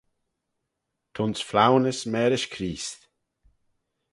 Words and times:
T'ayns 1.13 1.41
flaunys 1.49 1.99
mârish 2.11 2.47
Creest. 2.53 2.99